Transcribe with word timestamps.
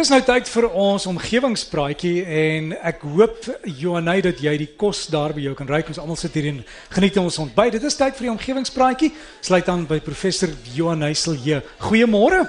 Dis 0.00 0.08
nou 0.08 0.22
tyd 0.24 0.48
vir 0.48 0.64
ons 0.80 1.04
omgewingspraatjie 1.10 2.22
en 2.24 2.70
ek 2.88 3.02
hoop 3.04 3.44
Johanay 3.68 4.22
dat 4.24 4.38
jy 4.40 4.54
die 4.62 4.68
kos 4.80 5.02
daar 5.12 5.34
by 5.36 5.42
jou 5.44 5.50
kan 5.58 5.68
ry. 5.68 5.82
Ons 5.92 5.98
almal 6.00 6.16
sit 6.16 6.38
hier 6.38 6.46
en 6.48 6.62
geniet 6.94 7.18
ons 7.20 7.36
ontbyt. 7.42 7.74
Dit 7.74 7.84
is 7.84 7.98
tyd 7.98 8.16
vir 8.16 8.24
die 8.24 8.30
omgewingspraatjie. 8.32 9.10
Sluit 9.44 9.68
aan 9.68 9.82
by 9.90 9.98
professor 10.00 10.54
Johanay 10.72 11.12
Silje. 11.12 11.58
Goeiemôre. 11.84 12.46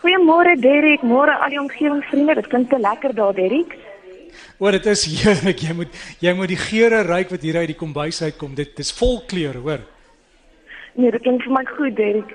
Goeiemôre 0.00 0.54
Derek, 0.62 1.04
môre 1.04 1.36
al 1.36 1.52
die 1.52 1.60
omgewingsvriende. 1.66 2.38
Dit 2.40 2.48
klink 2.54 2.72
te 2.72 2.80
lekker 2.80 3.12
daar 3.12 3.36
Derek. 3.36 3.76
O, 4.56 4.72
dit 4.72 4.88
is 4.94 5.04
heerlik. 5.18 5.66
Jy 5.68 5.76
moet 5.82 6.02
jy 6.24 6.32
moet 6.38 6.54
die 6.54 6.60
geure 6.64 7.02
ruik 7.04 7.36
wat 7.36 7.44
hier 7.44 7.60
uit 7.60 7.74
die 7.74 7.80
kombuis 7.84 8.24
uitkom. 8.24 8.56
Dit 8.56 8.80
is 8.80 8.94
vol 8.96 9.18
kleur, 9.28 9.60
hoor. 9.60 9.84
Nee, 10.96 11.12
dit 11.12 11.28
klink 11.28 11.44
vir 11.44 11.58
my 11.60 11.66
goed 11.76 12.00
Derek. 12.00 12.32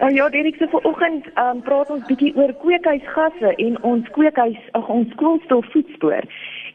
Uh, 0.00 0.08
ja, 0.10 0.28
Derek, 0.28 0.56
so 0.56 0.66
vanoggend 0.66 1.26
um, 1.36 1.60
praat 1.62 1.90
ons 1.90 2.04
bietjie 2.08 2.32
oor 2.40 2.54
kweekhuisgasse 2.62 3.54
en 3.60 3.74
ons 3.84 4.08
kweekhuis, 4.16 4.60
ag 4.78 4.88
ons 4.88 5.14
koolstofvoetspoor. 5.20 6.24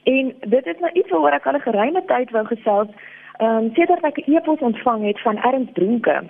En 0.04 0.34
dit 0.54 0.68
is 0.74 0.84
nou 0.84 0.92
iets 0.94 1.10
waaroor 1.10 1.38
ek 1.40 1.48
al 1.50 1.58
'n 1.58 1.66
geruime 1.66 2.04
tyd 2.06 2.32
wou 2.32 2.46
gesels. 2.46 2.92
Ehm 3.42 3.58
um, 3.58 3.72
sedert 3.74 4.06
ek 4.06 4.22
'n 4.22 4.36
e-pos 4.36 4.60
ontvang 4.60 5.08
het 5.10 5.22
van 5.22 5.42
Ernst 5.42 5.74
Bronke 5.74 6.22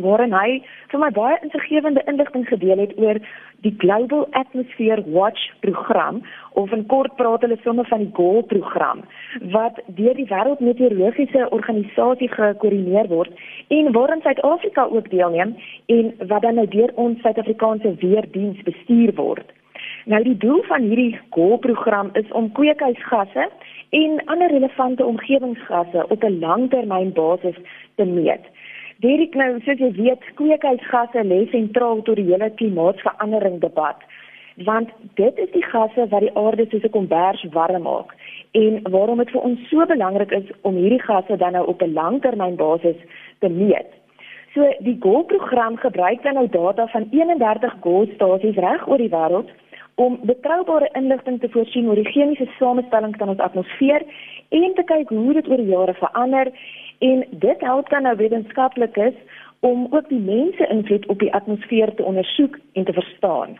waarin 0.00 0.32
hy 0.32 0.62
vir 0.88 1.00
my 1.00 1.10
baie 1.12 1.36
insiggewende 1.44 2.02
inligting 2.08 2.46
gedeel 2.48 2.78
het 2.80 2.92
oor 2.96 3.18
die 3.60 3.74
Global 3.82 4.22
Atmosphere 4.40 5.02
Watch 5.04 5.42
program 5.60 6.22
of 6.56 6.72
in 6.72 6.86
kort 6.86 7.12
praat 7.18 7.44
hulle 7.44 7.58
sommer 7.60 7.84
van 7.90 8.00
die 8.00 8.12
GOAL 8.16 8.40
program 8.48 9.02
wat 9.52 9.82
deur 9.98 10.16
die 10.16 10.24
wêreldmeteorologiese 10.30 11.50
organisasie 11.50 12.30
gekoördineer 12.32 13.10
word 13.12 13.44
en 13.68 13.92
waarin 13.92 14.24
Suid-Afrika 14.24 14.86
ook 14.88 15.10
deelneem 15.10 15.52
en 15.86 16.14
wat 16.32 16.42
dan 16.42 16.56
nou 16.56 16.66
deur 16.72 16.96
ons 16.96 17.20
Suid-Afrikaanse 17.20 17.92
weerdiens 18.00 18.64
bestuur 18.64 19.12
word. 19.20 19.44
Nou 20.08 20.22
die 20.24 20.36
doel 20.40 20.64
van 20.72 20.88
hierdie 20.88 21.20
GOAL 21.36 21.60
program 21.68 22.10
is 22.16 22.32
om 22.32 22.48
kweekhuisgasse 22.56 23.48
en 24.00 24.24
ander 24.24 24.48
relevante 24.56 25.04
omgewingsgasse 25.04 26.08
op 26.08 26.24
'n 26.24 26.38
langtermynbasis 26.38 27.60
te 28.00 28.04
meet. 28.04 28.48
Derek 29.02 29.34
nou, 29.34 29.56
soos 29.64 29.80
jy 29.82 29.88
weet, 29.96 30.26
kweekhuisgasse 30.38 31.24
lê 31.26 31.40
sentraal 31.50 32.04
tot 32.06 32.20
die 32.20 32.28
hele 32.28 32.52
klimaatsverandering 32.60 33.56
debat. 33.64 34.04
Want 34.68 34.92
dit 35.18 35.40
is 35.42 35.50
die 35.56 35.64
gasse 35.64 36.04
wat 36.12 36.22
die 36.22 36.30
aarde 36.38 36.68
soos 36.70 36.84
'n 36.86 36.94
kombers 36.96 37.42
warm 37.56 37.82
maak 37.82 38.14
en 38.52 38.78
waarom 38.94 39.18
dit 39.18 39.32
vir 39.34 39.42
ons 39.48 39.58
so 39.70 39.86
belangrik 39.86 40.30
is 40.30 40.46
om 40.62 40.76
hierdie 40.76 41.02
gasse 41.02 41.36
dan 41.36 41.52
nou 41.52 41.66
op 41.66 41.82
'n 41.82 41.92
langtermynbasis 41.98 43.00
te 43.40 43.48
meet. 43.48 43.90
So 44.54 44.60
die 44.78 44.96
GOAL-program 45.00 45.76
gebruik 45.76 46.22
dan 46.22 46.34
nou 46.34 46.48
data 46.48 46.86
van 46.86 47.08
31 47.10 47.74
GOAL-stasies 47.80 48.56
reg 48.56 48.88
oor 48.88 48.98
die 48.98 49.10
wêreld 49.10 49.50
om 49.94 50.18
betroubare 50.22 50.88
inligting 50.92 51.40
te 51.40 51.48
voorsien 51.48 51.88
oor 51.88 52.00
die 52.00 52.12
chemiese 52.12 52.46
samestelling 52.58 53.16
van 53.16 53.28
ons 53.28 53.38
atmosfeer 53.38 54.02
en 54.48 54.74
te 54.74 54.84
kyk 54.84 55.08
hoe 55.08 55.32
dit 55.32 55.48
oor 55.48 55.56
die 55.56 55.72
jare 55.72 55.94
verander 55.94 56.52
En 57.10 57.26
dit 57.30 57.60
help 57.60 57.88
dan 57.90 58.02
nou 58.02 58.16
wetenskaplikes 58.16 59.14
om 59.60 59.86
ook 59.90 60.08
die 60.08 60.20
mense 60.20 60.66
invloed 60.66 61.06
op 61.06 61.18
die 61.18 61.32
atmosfeer 61.34 61.94
te 61.94 62.02
ondersoek 62.02 62.58
en 62.72 62.84
te 62.84 62.92
verstaan. 62.92 63.58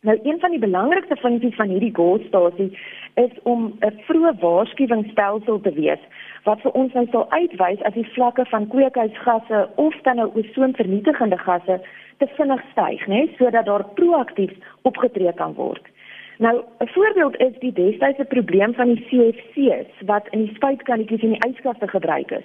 Nou 0.00 0.18
een 0.22 0.40
van 0.40 0.50
die 0.50 0.58
belangrikste 0.58 1.16
funksies 1.16 1.54
van 1.54 1.68
hierdie 1.68 1.94
GOES-stasie 1.94 2.78
is 3.14 3.30
om 3.42 3.76
'n 3.80 4.00
vroeë 4.08 4.32
waarskuwingsstelsel 4.40 5.60
te 5.60 5.72
wees 5.72 6.02
wat 6.42 6.60
vir 6.60 6.72
ons 6.72 6.92
nou 6.92 7.06
sal 7.10 7.30
uitwys 7.30 7.82
as 7.82 7.94
die 7.94 8.12
vlakke 8.16 8.44
van 8.44 8.68
kweekhuisgasse 8.68 9.68
of 9.74 9.94
dan 10.02 10.16
nou 10.16 10.30
ozonvernietigende 10.34 11.38
gasse 11.38 11.80
te 12.18 12.26
vinnig 12.26 12.62
styg, 12.70 13.06
né, 13.06 13.28
sodat 13.36 13.64
daar 13.64 13.84
proaktief 13.94 14.52
opgetree 14.82 15.32
kan 15.32 15.54
word. 15.54 15.88
Nou, 16.38 16.62
'n 16.78 16.88
voorbeeld 16.88 17.36
is 17.36 17.58
die 17.58 17.72
destydse 17.72 18.24
probleem 18.24 18.74
van 18.74 18.94
die 18.94 19.04
CFC's 19.08 20.06
wat 20.06 20.28
in 20.30 20.44
die 20.44 20.54
spuitkannetjies 20.54 21.22
in 21.22 21.30
die 21.30 21.48
yskaste 21.48 21.88
gebruik 21.88 22.30
is. 22.30 22.44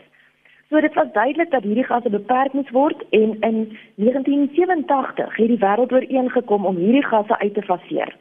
So 0.69 0.79
dit 0.79 0.93
was 0.93 1.11
duidelik 1.13 1.51
dat 1.51 1.63
hierdie 1.63 1.83
gasse 1.83 2.09
beperk 2.09 2.53
moes 2.53 2.69
word 2.69 2.99
en 3.09 3.37
in 3.41 3.77
1987 3.95 5.35
het 5.35 5.47
die 5.47 5.57
wêreld 5.63 5.91
ooreengekom 5.91 6.65
om 6.65 6.75
hierdie 6.77 7.05
gasse 7.05 7.37
uit 7.39 7.53
te 7.53 7.61
faseer. 7.61 8.11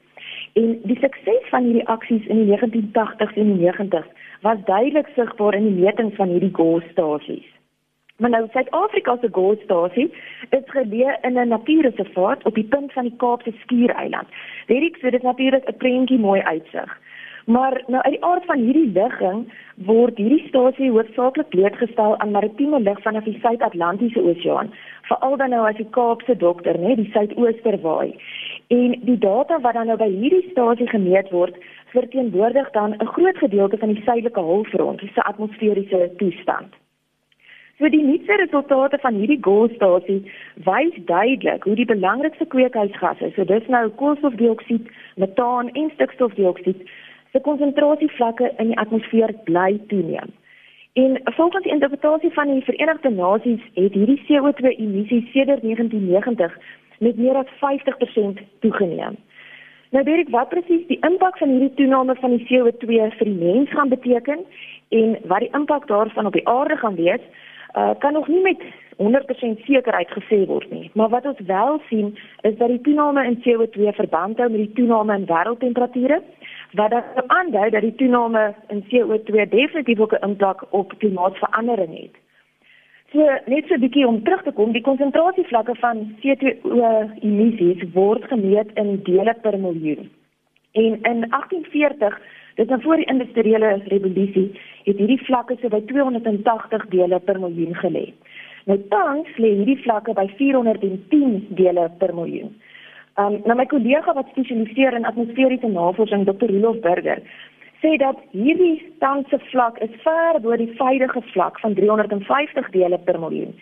En 0.52 0.78
die 0.82 0.96
sukses 1.00 1.44
van 1.50 1.68
hierdie 1.68 1.84
aksies 1.86 2.24
in 2.26 2.40
die 2.40 2.56
1980s 2.56 3.36
en 3.36 3.52
die 3.52 3.68
90s 3.68 4.08
was 4.40 4.64
duidelik 4.64 5.10
sigbaar 5.14 5.54
in 5.54 5.68
die 5.68 5.84
metings 5.84 6.16
van 6.16 6.32
hierdie 6.32 6.54
GOES-stasies. 6.56 7.44
Maar 8.16 8.30
nou 8.30 8.46
Suid-Afrika 8.52 9.16
se 9.20 9.28
GOES-stasie 9.32 10.08
is 10.50 10.64
geleë 10.72 11.18
in 11.28 11.36
'n 11.38 11.48
natuurreservaat 11.48 12.44
op 12.44 12.54
die 12.54 12.68
punt 12.72 12.92
van 12.92 13.04
die 13.04 13.16
Kaapse 13.16 13.52
Skiereiland. 13.60 14.28
Hierdie 14.66 14.96
sê 14.96 15.10
dit 15.10 15.22
natuurlik 15.22 15.68
'n 15.68 15.76
prentjie 15.76 16.18
mooi 16.18 16.40
uitsig. 16.40 16.98
Maar 17.48 17.82
nou 17.86 18.02
uit 18.02 18.12
die 18.12 18.24
aard 18.24 18.44
van 18.44 18.58
hierdie 18.60 18.90
ligging 18.92 19.38
word 19.88 20.18
hierdie 20.20 20.48
stasie 20.48 20.90
hoofsaaklik 20.92 21.48
blootgestel 21.48 22.16
aan 22.20 22.34
maritieme 22.34 22.80
lig 22.80 22.98
vanaf 23.00 23.24
die 23.24 23.38
Suid-Atlantiese 23.40 24.20
Oseaan, 24.20 24.68
veral 25.08 25.36
dan 25.40 25.54
nou 25.56 25.62
as 25.68 25.78
die 25.78 25.86
Kaapse 25.96 26.36
dokter, 26.36 26.76
né, 26.76 26.92
die 26.98 27.08
suidooster 27.14 27.78
waai. 27.86 28.12
En 28.68 28.98
die 29.08 29.16
data 29.22 29.60
wat 29.64 29.78
dan 29.80 29.88
nou 29.88 29.96
by 29.96 30.10
hierdie 30.12 30.42
stasie 30.50 30.90
gemeet 30.92 31.32
word, 31.32 31.56
verteenwoordig 31.94 32.68
dan 32.76 32.98
'n 32.98 33.10
groot 33.14 33.40
gedeelte 33.44 33.80
van 33.80 33.94
die 33.94 34.04
suidelike 34.04 34.44
halfrond 34.50 35.00
se 35.00 35.22
atmosferiese 35.22 36.12
toestand. 36.20 36.76
So 37.78 37.88
die 37.88 38.02
nuutste 38.02 38.36
resultate 38.36 38.98
van 38.98 39.14
hierdie 39.14 39.40
GOES-stasie 39.40 40.32
wys 40.64 40.94
duidelik 41.06 41.62
hoe 41.64 41.74
die 41.74 41.84
belangrikste 41.86 42.44
kweekhuisgasse, 42.44 43.32
so 43.34 43.44
dis 43.44 43.66
nou 43.66 43.88
koolstofdioksied, 43.88 44.88
metaan 45.16 45.68
en 45.68 45.90
stikstofdioksied 45.94 46.88
se 47.38 47.44
konsentrasievlakke 47.46 48.52
in 48.58 48.72
die 48.72 48.78
atmosfeer 48.78 49.32
bly 49.44 49.78
toeneem. 49.88 50.34
En 50.98 51.20
volgens 51.24 51.62
die 51.62 51.72
interpretasie 51.72 52.32
van 52.32 52.50
die 52.52 52.64
Verenigde 52.66 53.10
Nasies 53.10 53.62
het 53.74 53.94
hierdie 53.94 54.22
CO2-emissies 54.26 55.30
sedert 55.32 55.62
1990 55.62 56.58
met 56.98 57.16
meer 57.16 57.36
as 57.36 57.52
50% 57.62 58.42
toegeneem. 58.60 59.18
Nou 59.94 60.04
weet 60.04 60.24
ek 60.26 60.32
wat 60.34 60.50
presies 60.50 60.86
die 60.88 60.98
impak 61.06 61.38
van 61.38 61.54
hierdie 61.54 61.74
toename 61.78 62.16
van 62.18 62.34
die 62.34 62.44
CO2 62.48 62.98
vir 63.20 63.30
die 63.30 63.38
mens 63.38 63.70
gaan 63.70 63.92
beteken 63.94 64.42
en 64.88 65.14
wat 65.30 65.44
die 65.44 65.54
impak 65.54 65.86
daarvan 65.88 66.26
op 66.26 66.36
die 66.36 66.48
aarde 66.48 66.76
gaan 66.76 66.98
wees, 66.98 67.22
uh, 67.76 67.94
kan 68.02 68.12
nog 68.12 68.28
nie 68.28 68.42
met 68.42 68.66
100% 68.98 69.62
sekerheid 69.64 70.10
gesê 70.10 70.42
word 70.50 70.70
nie. 70.74 70.90
Maar 70.98 71.08
wat 71.08 71.26
ons 71.30 71.40
wel 71.46 71.80
sien 71.88 72.16
is 72.42 72.56
dat 72.58 72.68
die 72.68 72.80
toename 72.80 73.24
in 73.24 73.38
CO2 73.46 73.94
verband 73.94 74.42
hou 74.42 74.50
met 74.50 74.64
die 74.66 74.74
toename 74.82 75.14
in 75.14 75.28
wêreldtemperature 75.30 76.20
wat 76.72 76.90
dan 76.90 77.02
aandui 77.26 77.70
dat 77.70 77.80
die 77.82 77.94
toename 77.94 78.54
in 78.68 78.84
CO2 78.84 79.48
definitief 79.48 80.00
ook 80.00 80.12
'n 80.12 80.24
impak 80.28 80.64
op 80.70 80.94
klimaatsverandering 80.98 82.00
het. 82.00 82.16
So 83.12 83.18
net 83.46 83.66
so 83.66 83.74
'n 83.74 83.80
bietjie 83.80 84.06
om 84.06 84.22
terug 84.22 84.42
te 84.42 84.52
kom, 84.52 84.72
die 84.72 84.82
konsentrasievlakke 84.82 85.74
van 85.74 86.16
CO2-emissies 86.20 87.92
word 87.92 88.24
gemeet 88.24 88.70
in 88.74 89.00
dele 89.02 89.34
per 89.42 89.58
miljoen. 89.58 90.10
En 90.72 90.98
in 91.02 91.24
1840, 91.28 92.20
dit 92.54 92.70
is 92.70 92.82
voor 92.82 92.96
die 92.96 93.04
industriële 93.04 93.80
revolusie, 93.84 94.60
het 94.84 94.96
hierdie 94.96 95.24
vlakke 95.24 95.56
so 95.60 95.68
by 95.68 95.80
280 95.86 96.86
dele 96.86 97.18
per 97.18 97.40
miljoen 97.40 97.74
gelê. 97.74 98.12
Nou 98.64 98.80
tans 98.88 99.28
lê 99.36 99.54
hierdie 99.56 99.78
vlakke 99.82 100.12
by 100.12 100.26
410 100.36 101.46
dele 101.48 101.90
per 101.98 102.14
miljoen. 102.14 102.52
Um, 103.18 103.40
nou 103.50 103.56
my 103.58 103.64
kollega 103.66 104.12
wat 104.14 104.28
spesialiseer 104.30 104.94
in 104.94 105.06
atmosferiese 105.08 105.66
navorsing, 105.66 106.22
Dr. 106.26 106.52
Rolof 106.52 106.76
Burger, 106.84 107.18
sê 107.82 107.96
dat 107.98 108.20
hierdie 108.30 108.76
tandse 109.02 109.40
vlak 109.50 109.80
is 109.82 109.96
ver 110.04 110.38
bo 110.44 110.54
die 110.60 110.70
veilige 110.78 111.22
vlak 111.32 111.58
van 111.58 111.74
350 111.74 112.68
dele 112.76 112.98
per 113.08 113.18
miljoen. 113.18 113.56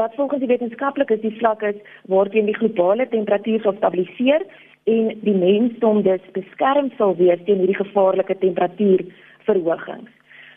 Wat 0.00 0.16
volgens 0.16 0.40
die 0.40 0.48
wetenskaplikes 0.48 1.20
die 1.20 1.34
vlak 1.36 1.60
is 1.68 1.76
waarteen 2.08 2.48
die 2.48 2.56
globale 2.56 3.04
temperatuur 3.12 3.60
sal 3.60 3.76
stabiliseer 3.76 4.46
en 4.88 5.12
die 5.26 5.36
mensdom 5.36 6.00
dus 6.08 6.24
beskerm 6.32 6.88
sal 6.96 7.12
wees 7.20 7.44
teen 7.44 7.60
hierdie 7.60 7.80
gevaarlike 7.82 8.38
temperatuurverhogings. 8.40 10.08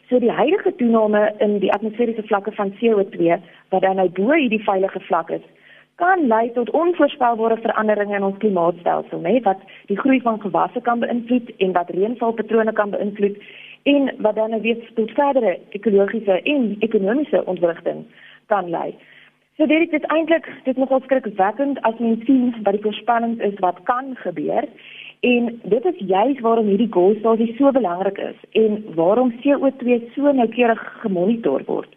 So 0.08 0.24
die 0.24 0.32
huidige 0.32 0.72
toename 0.80 1.28
in 1.44 1.60
die 1.60 1.74
atmosferiese 1.76 2.24
vlakke 2.32 2.56
van 2.56 2.72
CO2 2.80 3.36
wat 3.76 3.84
dan 3.84 4.00
nou 4.00 4.08
bo 4.16 4.32
hierdie 4.32 4.64
veilige 4.64 5.04
vlak 5.12 5.36
is, 5.42 5.44
kan 5.96 6.28
lei 6.28 6.52
tot 6.52 6.70
onvoorspelbare 6.70 7.58
veranderinge 7.64 8.16
in 8.16 8.24
ons 8.24 8.38
klimaatstelsel, 8.38 9.20
né, 9.24 9.40
wat 9.48 9.62
die 9.88 9.98
groei 10.00 10.20
van 10.22 10.42
gewasse 10.42 10.82
kan 10.82 11.00
beïnvloed 11.00 11.52
en 11.58 11.72
wat 11.78 11.90
reënvalpatrone 11.96 12.74
kan 12.74 12.92
beïnvloed 12.92 13.38
en 13.84 14.12
wat 14.18 14.36
dan 14.36 14.60
weer 14.62 14.80
tot 14.96 15.12
verdere 15.12 15.60
ekologiese 15.78 16.42
en 16.42 16.76
ekonomiese 16.80 17.46
ontwrigting 17.46 18.04
kan 18.52 18.70
lei. 18.70 18.96
So 19.56 19.66
dit 19.66 19.94
is 19.94 20.08
eintlik 20.12 20.50
dit 20.64 20.78
nogal 20.78 21.00
skrikwekkend 21.06 21.80
as 21.88 22.00
mens 22.04 22.26
sien 22.26 22.52
wat 22.64 22.76
die 22.76 22.84
voorspellings 22.84 23.40
is 23.40 23.60
wat 23.64 23.80
kan 23.88 24.16
gebeur 24.20 24.68
en 25.20 25.62
dit 25.64 25.86
is 25.86 26.02
juis 26.10 26.40
waarom 26.44 26.68
hierdie 26.68 26.92
goalstasie 26.92 27.54
so 27.56 27.72
belangrik 27.72 28.18
is 28.18 28.42
en 28.52 28.84
waarom 29.00 29.32
CO2 29.46 30.02
so 30.16 30.32
noukeurig 30.32 30.84
gemonitor 31.06 31.64
word 31.72 31.96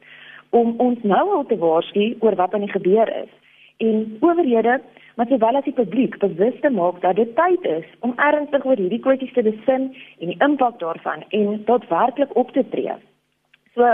om 0.50 0.74
ons 0.78 1.02
nou 1.02 1.24
al 1.36 1.44
te 1.50 1.58
waarsku 1.58 2.06
oor 2.20 2.38
wat 2.38 2.54
aan 2.54 2.66
die 2.68 2.76
gebeur 2.76 3.10
is 3.24 3.34
en 3.78 4.16
owerhede 4.20 4.80
maar 5.18 5.26
sowel 5.26 5.56
as 5.58 5.64
die 5.66 5.74
publiek 5.74 6.18
bewus 6.22 6.60
te 6.62 6.70
maak 6.70 7.00
dat 7.02 7.16
dit 7.18 7.30
tyd 7.36 7.64
is 7.66 7.86
om 8.06 8.12
ernstig 8.22 8.64
oor 8.64 8.78
hierdie 8.78 9.00
kwessies 9.02 9.32
te 9.34 9.42
besin 9.42 9.88
en 10.22 10.30
die 10.30 10.36
impak 10.46 10.76
daarvan 10.78 11.24
en 11.28 11.56
daadwerklik 11.66 12.36
op 12.38 12.52
te 12.54 12.62
tree. 12.74 12.94
So 13.74 13.88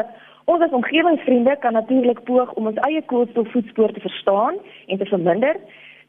ons 0.53 0.65
as 0.67 0.75
omgewingsvriende 0.77 1.57
kan 1.63 1.73
natuurlik 1.73 2.21
poog 2.29 2.53
om 2.61 2.69
ons 2.69 2.81
eie 2.89 3.01
koolstofvoetspoor 3.13 3.95
te 3.97 4.05
verstaan 4.05 4.61
en 4.87 5.01
te 5.01 5.09
verminder 5.09 5.61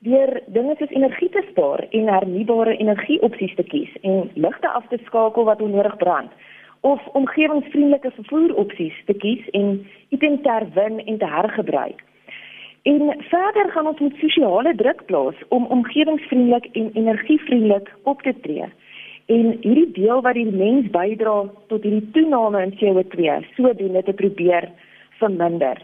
deur 0.07 0.33
dinge 0.57 0.75
soos 0.79 0.91
energie 0.99 1.29
te 1.31 1.43
spaar 1.51 1.85
en 1.89 2.11
hernubare 2.11 2.75
energieopsies 2.77 3.55
te 3.55 3.63
kies 3.63 3.93
en 4.01 4.27
ligte 4.33 4.73
af 4.79 4.87
te 4.91 4.99
skakel 5.05 5.47
wat 5.47 5.61
onnodig 5.61 5.95
brand 6.03 6.35
of 6.81 7.07
omgewingsvriendelike 7.21 8.11
vervoeropsies 8.17 8.99
te 9.05 9.15
kies 9.23 9.47
en 9.61 9.71
items 10.09 10.43
te 10.43 10.51
herwin 10.51 10.99
en 11.05 11.17
te 11.17 11.31
hergebruik. 11.37 12.03
En 12.85 13.15
verder 13.17 13.71
gaan 13.71 13.87
ons 13.87 13.99
met 13.99 14.17
sosiale 14.21 14.75
druk 14.77 15.05
plaas 15.05 15.37
om 15.49 15.63
omgewingsvriendelik 15.65 16.65
en 16.71 16.91
energievriendelik 16.93 17.87
op 18.03 18.21
te 18.21 18.33
tree. 18.41 18.67
En 19.25 19.45
hierdie 19.61 19.91
deel 19.91 20.21
wat 20.21 20.37
die 20.37 20.51
mens 20.51 20.91
bydra 20.93 21.33
tot 21.71 21.83
hierdie 21.83 22.11
toename 22.13 22.61
in 22.61 22.75
CO2, 22.77 23.39
sodoende 23.55 24.03
te 24.03 24.13
probeer 24.13 24.69
verminder. 25.17 25.81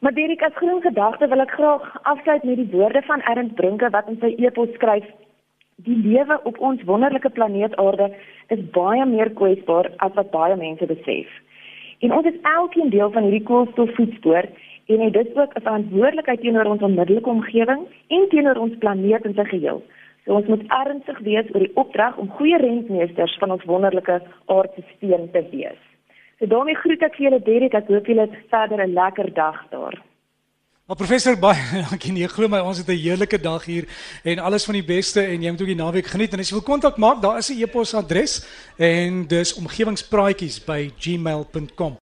Maar 0.00 0.16
Derek 0.16 0.42
as 0.42 0.56
groen 0.56 0.80
gedagte 0.80 1.28
wil 1.28 1.44
ek 1.44 1.52
graag 1.58 1.90
afsluit 2.14 2.48
met 2.48 2.56
die 2.56 2.70
woorde 2.72 3.02
van 3.10 3.20
Ernst 3.34 3.54
Brinke 3.60 3.92
wat 3.92 4.08
in 4.08 4.16
sy 4.24 4.32
e-pos 4.40 4.72
skryf 4.78 5.04
die 5.84 5.98
lewe 6.06 6.40
op 6.48 6.56
ons 6.60 6.80
wonderlike 6.88 7.28
planeet 7.36 7.76
Aarde 7.76 8.08
is 8.48 8.64
baie 8.72 9.04
meer 9.12 9.28
kwesbaar 9.36 9.92
as 10.08 10.16
wat 10.16 10.32
baie 10.32 10.56
mense 10.56 10.88
besef. 10.88 11.28
En 12.00 12.16
ons 12.16 12.32
is 12.32 12.40
elkeen 12.56 12.88
deel 12.96 13.12
van 13.12 13.28
hierdie 13.28 13.44
koolstofvoetspoor 13.44 14.48
en 14.98 15.12
dit 15.12 15.26
is 15.26 15.36
ook 15.36 15.54
'n 15.54 15.62
verantwoordelikheid 15.62 16.40
teenoor 16.40 16.64
ons 16.64 16.82
onmiddellike 16.82 17.28
omgewing 17.28 17.82
en 18.08 18.28
teenoor 18.28 18.56
ons 18.56 18.78
planeet 18.78 19.24
in 19.24 19.34
sy 19.34 19.44
geheel. 19.44 19.82
So 20.24 20.34
ons 20.34 20.46
moet 20.46 20.64
ernstig 20.66 21.18
wees 21.18 21.46
oor 21.54 21.64
die 21.64 21.76
opdrag 21.76 22.16
om 22.16 22.28
goeie 22.30 22.58
rentmeesters 22.58 23.36
van 23.38 23.50
ons 23.50 23.64
wonderlike 23.64 24.22
aardstelsel 24.46 25.28
te 25.32 25.42
wees. 25.50 25.80
So 26.38 26.46
daarmee 26.46 26.74
groet 26.74 27.02
ek 27.02 27.14
julle 27.14 27.42
Derek, 27.42 27.74
ek 27.74 27.88
hoop 27.88 28.06
julle 28.06 28.20
het 28.20 28.36
verder 28.48 28.86
'n 28.86 28.92
lekker 28.92 29.34
dag 29.34 29.68
daar. 29.70 30.02
Maar 30.90 30.98
professor 30.98 31.38
baie 31.38 31.82
dankie. 31.90 32.12
Nee, 32.12 32.28
glo 32.28 32.48
my, 32.48 32.58
ons 32.58 32.78
het 32.78 32.88
'n 32.88 32.98
heerlike 32.98 33.38
dag 33.40 33.64
hier 33.64 33.86
en 34.24 34.38
alles 34.38 34.64
van 34.64 34.74
die 34.74 34.84
beste 34.84 35.22
en 35.22 35.42
jy 35.42 35.50
moet 35.50 35.60
ook 35.60 35.74
die 35.74 35.82
naweek 35.82 36.06
geniet. 36.06 36.32
En 36.32 36.42
as 36.42 36.50
jy 36.50 36.58
wil 36.58 36.66
kontak 36.66 36.96
maak, 36.96 37.22
daar 37.22 37.38
is 37.38 37.50
'n 37.50 37.62
e-posadres 37.62 38.42
en 38.76 39.26
dis 39.26 39.54
omgewingspraatjies 39.54 40.64
by 40.64 40.90
gmail.com. 40.98 42.00